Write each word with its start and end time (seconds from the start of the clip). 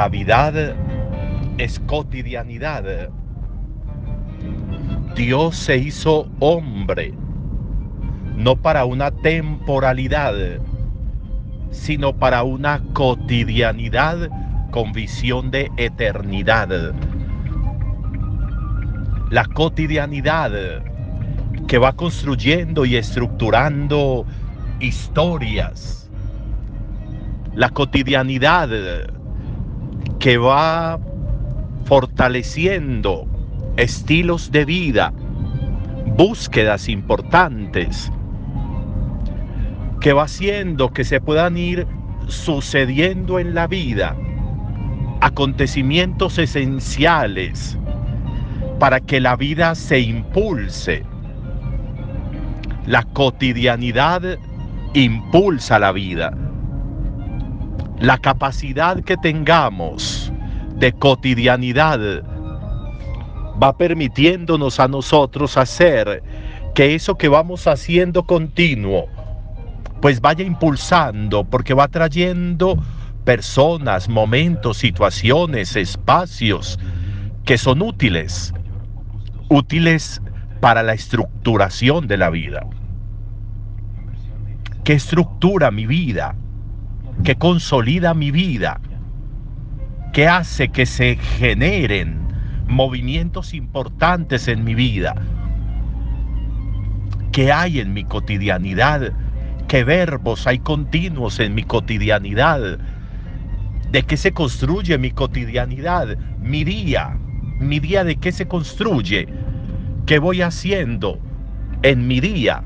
Navidad 0.00 0.54
es 1.58 1.78
cotidianidad. 1.80 3.10
Dios 5.14 5.56
se 5.56 5.76
hizo 5.76 6.26
hombre, 6.38 7.12
no 8.34 8.56
para 8.56 8.86
una 8.86 9.10
temporalidad, 9.10 10.32
sino 11.70 12.16
para 12.16 12.44
una 12.44 12.82
cotidianidad 12.94 14.30
con 14.70 14.92
visión 14.92 15.50
de 15.50 15.70
eternidad. 15.76 16.94
La 19.28 19.44
cotidianidad 19.44 20.82
que 21.68 21.76
va 21.76 21.92
construyendo 21.92 22.86
y 22.86 22.96
estructurando 22.96 24.24
historias. 24.80 26.10
La 27.52 27.68
cotidianidad 27.68 28.70
que 30.20 30.36
va 30.36 31.00
fortaleciendo 31.86 33.26
estilos 33.76 34.52
de 34.52 34.64
vida, 34.64 35.12
búsquedas 36.16 36.88
importantes, 36.88 38.12
que 40.00 40.12
va 40.12 40.24
haciendo 40.24 40.90
que 40.90 41.04
se 41.04 41.20
puedan 41.20 41.56
ir 41.56 41.86
sucediendo 42.28 43.38
en 43.38 43.54
la 43.54 43.66
vida 43.66 44.14
acontecimientos 45.22 46.38
esenciales 46.38 47.78
para 48.78 49.00
que 49.00 49.20
la 49.20 49.36
vida 49.36 49.74
se 49.74 50.00
impulse. 50.00 51.04
La 52.86 53.02
cotidianidad 53.02 54.38
impulsa 54.94 55.78
la 55.78 55.92
vida. 55.92 56.32
La 58.00 58.16
capacidad 58.16 59.02
que 59.04 59.18
tengamos 59.18 60.32
de 60.76 60.90
cotidianidad 60.94 62.24
va 63.62 63.76
permitiéndonos 63.76 64.80
a 64.80 64.88
nosotros 64.88 65.58
hacer 65.58 66.22
que 66.74 66.94
eso 66.94 67.16
que 67.16 67.28
vamos 67.28 67.66
haciendo 67.66 68.22
continuo, 68.22 69.06
pues 70.00 70.22
vaya 70.22 70.42
impulsando, 70.42 71.44
porque 71.44 71.74
va 71.74 71.88
trayendo 71.88 72.78
personas, 73.26 74.08
momentos, 74.08 74.78
situaciones, 74.78 75.76
espacios 75.76 76.78
que 77.44 77.58
son 77.58 77.82
útiles, 77.82 78.54
útiles 79.50 80.22
para 80.60 80.82
la 80.82 80.94
estructuración 80.94 82.06
de 82.06 82.16
la 82.16 82.30
vida. 82.30 82.66
¿Qué 84.84 84.94
estructura 84.94 85.70
mi 85.70 85.84
vida? 85.84 86.34
¿Qué 87.24 87.36
consolida 87.36 88.14
mi 88.14 88.30
vida? 88.30 88.80
¿Qué 90.14 90.26
hace 90.26 90.70
que 90.70 90.86
se 90.86 91.16
generen 91.16 92.18
movimientos 92.66 93.52
importantes 93.52 94.48
en 94.48 94.64
mi 94.64 94.74
vida? 94.74 95.14
¿Qué 97.30 97.52
hay 97.52 97.78
en 97.78 97.92
mi 97.92 98.04
cotidianidad? 98.04 99.12
¿Qué 99.68 99.84
verbos 99.84 100.46
hay 100.46 100.60
continuos 100.60 101.40
en 101.40 101.54
mi 101.54 101.62
cotidianidad? 101.62 102.78
¿De 103.92 104.02
qué 104.02 104.16
se 104.16 104.32
construye 104.32 104.96
mi 104.96 105.10
cotidianidad? 105.10 106.16
Mi 106.40 106.64
día. 106.64 107.18
Mi 107.58 107.80
día 107.80 108.02
de 108.02 108.16
qué 108.16 108.32
se 108.32 108.48
construye? 108.48 109.28
¿Qué 110.06 110.18
voy 110.18 110.40
haciendo 110.40 111.20
en 111.82 112.06
mi 112.08 112.20
día? 112.20 112.62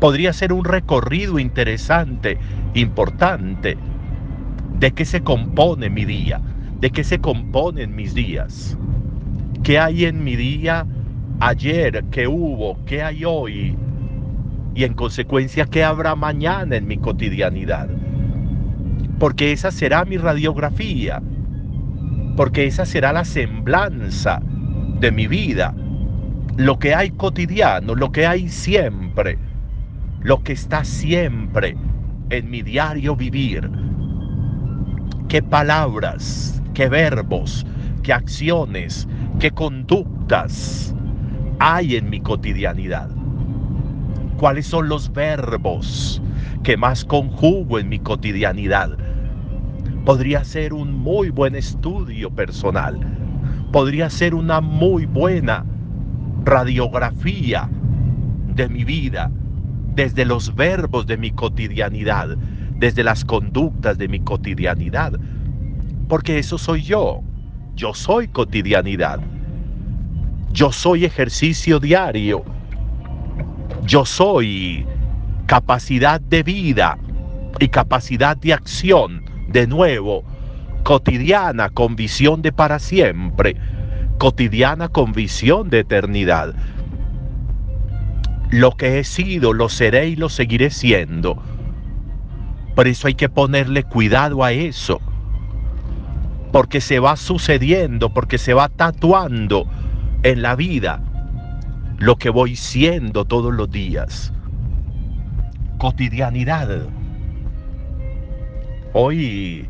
Podría 0.00 0.32
ser 0.32 0.54
un 0.54 0.64
recorrido 0.64 1.38
interesante, 1.38 2.38
importante. 2.72 3.76
¿De 4.78 4.92
qué 4.92 5.04
se 5.04 5.20
compone 5.20 5.90
mi 5.90 6.06
día? 6.06 6.40
¿De 6.80 6.90
qué 6.90 7.04
se 7.04 7.18
componen 7.18 7.94
mis 7.94 8.14
días? 8.14 8.78
¿Qué 9.62 9.78
hay 9.78 10.06
en 10.06 10.24
mi 10.24 10.36
día 10.36 10.86
ayer? 11.38 12.02
¿Qué 12.10 12.26
hubo? 12.26 12.82
¿Qué 12.86 13.02
hay 13.02 13.26
hoy? 13.26 13.76
Y 14.74 14.84
en 14.84 14.94
consecuencia, 14.94 15.66
¿qué 15.66 15.84
habrá 15.84 16.14
mañana 16.14 16.76
en 16.76 16.86
mi 16.86 16.96
cotidianidad? 16.96 17.90
Porque 19.18 19.52
esa 19.52 19.70
será 19.70 20.06
mi 20.06 20.16
radiografía. 20.16 21.20
Porque 22.38 22.64
esa 22.64 22.86
será 22.86 23.12
la 23.12 23.26
semblanza 23.26 24.40
de 24.98 25.12
mi 25.12 25.26
vida. 25.26 25.74
Lo 26.56 26.78
que 26.78 26.94
hay 26.94 27.10
cotidiano, 27.10 27.94
lo 27.94 28.10
que 28.12 28.26
hay 28.26 28.48
siempre 28.48 29.49
lo 30.22 30.42
que 30.42 30.52
está 30.52 30.84
siempre 30.84 31.76
en 32.30 32.50
mi 32.50 32.62
diario 32.62 33.16
vivir. 33.16 33.70
Qué 35.28 35.42
palabras, 35.42 36.62
qué 36.74 36.88
verbos, 36.88 37.64
qué 38.02 38.12
acciones, 38.12 39.08
qué 39.38 39.50
conductas 39.50 40.94
hay 41.58 41.96
en 41.96 42.10
mi 42.10 42.20
cotidianidad. 42.20 43.08
¿Cuáles 44.36 44.66
son 44.66 44.88
los 44.88 45.12
verbos 45.12 46.22
que 46.62 46.76
más 46.76 47.04
conjugo 47.04 47.78
en 47.78 47.88
mi 47.88 47.98
cotidianidad? 47.98 48.96
Podría 50.04 50.44
ser 50.44 50.72
un 50.72 50.94
muy 50.98 51.30
buen 51.30 51.54
estudio 51.54 52.30
personal. 52.30 52.98
Podría 53.72 54.10
ser 54.10 54.34
una 54.34 54.60
muy 54.60 55.06
buena 55.06 55.64
radiografía 56.44 57.68
de 58.54 58.68
mi 58.68 58.84
vida 58.84 59.30
desde 60.00 60.24
los 60.24 60.54
verbos 60.54 61.06
de 61.06 61.18
mi 61.18 61.30
cotidianidad, 61.30 62.38
desde 62.74 63.04
las 63.04 63.22
conductas 63.22 63.98
de 63.98 64.08
mi 64.08 64.20
cotidianidad. 64.20 65.12
Porque 66.08 66.38
eso 66.38 66.56
soy 66.56 66.80
yo. 66.80 67.20
Yo 67.76 67.92
soy 67.92 68.28
cotidianidad. 68.28 69.20
Yo 70.52 70.72
soy 70.72 71.04
ejercicio 71.04 71.78
diario. 71.78 72.42
Yo 73.84 74.06
soy 74.06 74.86
capacidad 75.44 76.18
de 76.18 76.44
vida 76.44 76.96
y 77.58 77.68
capacidad 77.68 78.38
de 78.38 78.54
acción, 78.54 79.22
de 79.48 79.66
nuevo, 79.66 80.24
cotidiana 80.82 81.68
con 81.68 81.94
visión 81.94 82.40
de 82.40 82.52
para 82.52 82.78
siempre, 82.78 83.54
cotidiana 84.16 84.88
con 84.88 85.12
visión 85.12 85.68
de 85.68 85.80
eternidad. 85.80 86.54
Lo 88.50 88.72
que 88.72 88.98
he 88.98 89.04
sido, 89.04 89.52
lo 89.52 89.68
seré 89.68 90.08
y 90.08 90.16
lo 90.16 90.28
seguiré 90.28 90.70
siendo. 90.70 91.40
Por 92.74 92.88
eso 92.88 93.06
hay 93.06 93.14
que 93.14 93.28
ponerle 93.28 93.84
cuidado 93.84 94.42
a 94.42 94.50
eso. 94.50 95.00
Porque 96.50 96.80
se 96.80 96.98
va 96.98 97.16
sucediendo, 97.16 98.12
porque 98.12 98.38
se 98.38 98.52
va 98.52 98.68
tatuando 98.68 99.68
en 100.24 100.42
la 100.42 100.56
vida 100.56 101.00
lo 101.98 102.16
que 102.16 102.30
voy 102.30 102.56
siendo 102.56 103.24
todos 103.24 103.54
los 103.54 103.70
días. 103.70 104.32
Cotidianidad. 105.78 106.86
Hoy, 108.92 109.68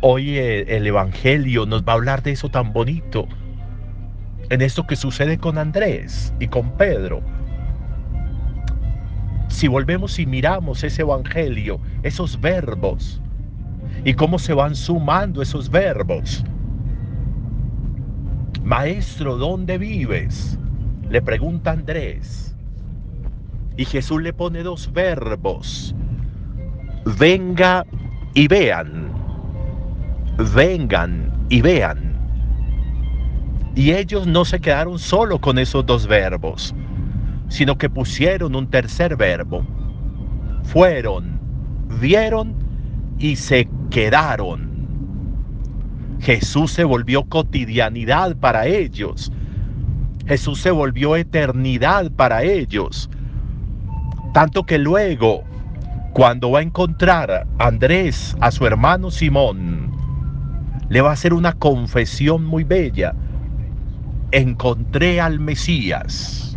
hoy 0.00 0.36
el 0.36 0.84
Evangelio 0.84 1.64
nos 1.64 1.84
va 1.84 1.92
a 1.92 1.96
hablar 1.96 2.24
de 2.24 2.32
eso 2.32 2.48
tan 2.48 2.72
bonito. 2.72 3.28
En 4.50 4.62
esto 4.62 4.84
que 4.84 4.96
sucede 4.96 5.38
con 5.38 5.58
Andrés 5.58 6.34
y 6.40 6.48
con 6.48 6.76
Pedro 6.76 7.22
si 9.48 9.66
volvemos 9.66 10.18
y 10.18 10.26
miramos 10.26 10.84
ese 10.84 11.02
evangelio, 11.02 11.80
esos 12.02 12.40
verbos, 12.40 13.20
y 14.04 14.14
cómo 14.14 14.38
se 14.38 14.52
van 14.52 14.74
sumando 14.76 15.42
esos 15.42 15.70
verbos. 15.70 16.44
Maestro, 18.62 19.36
¿dónde 19.36 19.78
vives? 19.78 20.58
Le 21.10 21.22
pregunta 21.22 21.72
Andrés. 21.72 22.54
Y 23.76 23.84
Jesús 23.84 24.20
le 24.22 24.32
pone 24.32 24.62
dos 24.62 24.92
verbos. 24.92 25.94
Venga 27.18 27.86
y 28.34 28.46
vean. 28.46 29.10
Vengan 30.54 31.46
y 31.48 31.62
vean. 31.62 32.18
Y 33.74 33.92
ellos 33.92 34.26
no 34.26 34.44
se 34.44 34.60
quedaron 34.60 34.98
solo 34.98 35.40
con 35.40 35.58
esos 35.58 35.86
dos 35.86 36.06
verbos 36.06 36.74
sino 37.48 37.78
que 37.78 37.90
pusieron 37.90 38.54
un 38.54 38.68
tercer 38.68 39.16
verbo. 39.16 39.64
Fueron, 40.64 41.40
vieron 42.00 42.54
y 43.18 43.36
se 43.36 43.68
quedaron. 43.90 44.68
Jesús 46.20 46.72
se 46.72 46.84
volvió 46.84 47.24
cotidianidad 47.24 48.36
para 48.36 48.66
ellos. 48.66 49.32
Jesús 50.26 50.60
se 50.60 50.70
volvió 50.70 51.16
eternidad 51.16 52.10
para 52.10 52.42
ellos. 52.42 53.08
Tanto 54.34 54.64
que 54.64 54.78
luego, 54.78 55.44
cuando 56.12 56.50
va 56.50 56.58
a 56.58 56.62
encontrar 56.62 57.30
a 57.30 57.66
Andrés, 57.66 58.36
a 58.40 58.50
su 58.50 58.66
hermano 58.66 59.10
Simón, 59.10 59.90
le 60.90 61.00
va 61.00 61.10
a 61.10 61.14
hacer 61.14 61.32
una 61.32 61.54
confesión 61.54 62.44
muy 62.44 62.64
bella. 62.64 63.14
Encontré 64.32 65.20
al 65.20 65.40
Mesías 65.40 66.47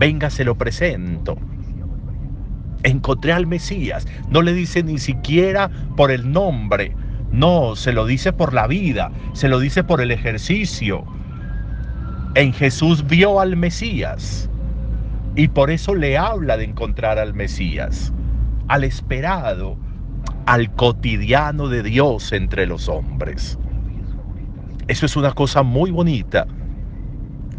venga, 0.00 0.30
se 0.30 0.44
lo 0.44 0.56
presento. 0.56 1.38
Encontré 2.82 3.32
al 3.34 3.46
Mesías. 3.46 4.08
No 4.30 4.42
le 4.42 4.54
dice 4.54 4.82
ni 4.82 4.98
siquiera 4.98 5.70
por 5.96 6.10
el 6.10 6.32
nombre, 6.32 6.96
No, 7.32 7.76
se 7.76 7.92
lo 7.92 8.06
dice 8.06 8.32
por 8.32 8.54
la 8.54 8.66
vida, 8.66 9.12
se 9.34 9.48
lo 9.48 9.60
dice 9.60 9.84
por 9.84 10.00
el 10.00 10.10
ejercicio. 10.10 11.04
En 12.34 12.52
Jesús 12.52 13.06
vio 13.06 13.40
al 13.40 13.56
Mesías 13.56 14.50
y 15.36 15.48
por 15.48 15.70
eso 15.70 15.94
le 15.94 16.18
habla 16.18 16.56
de 16.56 16.64
encontrar 16.64 17.18
al 17.18 17.34
Mesías, 17.34 18.12
al 18.68 18.82
esperado, 18.82 19.76
al 20.46 20.74
cotidiano 20.74 21.68
de 21.68 21.84
Dios 21.84 22.32
entre 22.32 22.66
los 22.66 22.88
hombres. 22.88 23.58
Eso 24.88 25.06
es 25.06 25.16
una 25.16 25.32
cosa 25.32 25.62
muy 25.62 25.92
bonita. 25.92 26.46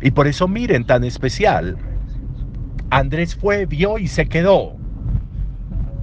Y 0.02 0.12
por 0.12 0.28
eso 0.28 0.48
miren 0.50 0.86
tan 0.86 1.06
especial. 1.06 1.78
Andrés 2.92 3.34
fue, 3.36 3.66
vio 3.66 3.98
y 3.98 4.08
se 4.08 4.28
quedó. 4.28 4.76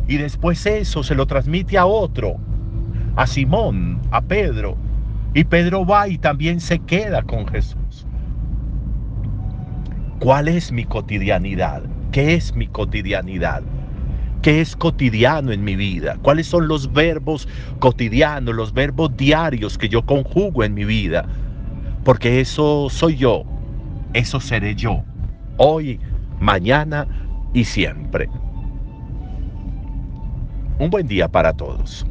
Y 0.09 0.17
después 0.17 0.65
eso 0.65 1.03
se 1.03 1.15
lo 1.15 1.27
transmite 1.27 1.77
a 1.77 1.85
otro, 1.85 2.37
a 3.15 3.27
Simón, 3.27 4.01
a 4.11 4.23
Pedro. 4.23 4.75
Y 5.35 5.45
Pedro 5.45 5.85
va 5.85 6.09
y 6.09 6.17
también 6.17 6.61
se 6.61 6.79
queda 6.79 7.23
con 7.23 7.47
Jesús. 7.47 8.07
¿Cuál 10.19 10.49
es 10.49 10.73
mi 10.73 10.85
cotidianidad? 10.85 11.83
¿Qué 12.11 12.35
es 12.35 12.55
mi 12.57 12.67
cotidianidad? 12.67 13.63
¿Qué 14.41 14.63
es 14.63 14.75
cotidiano 14.75 15.53
en 15.53 15.63
mi 15.63 15.77
vida? 15.77 16.17
¿Cuáles 16.23 16.47
son 16.47 16.69
los 16.69 16.91
verbos 16.91 17.47
cotidianos, 17.81 18.55
los 18.55 18.73
verbos 18.73 19.15
diarios 19.15 19.77
que 19.77 19.91
yo 19.91 20.07
conjugo 20.07 20.65
en 20.65 20.73
mi 20.73 20.87
vida? 20.87 21.27
Porque 22.03 22.41
eso 22.41 22.89
soy 22.89 23.17
yo, 23.17 23.45
eso 24.15 24.41
seré 24.41 24.75
yo, 24.75 25.03
hoy, 25.59 26.01
mañana 26.41 27.07
y 27.53 27.65
siempre. 27.65 28.29
Un 30.79 30.91
buen 30.91 31.07
día 31.09 31.29
para 31.29 31.53
todos. 31.53 32.07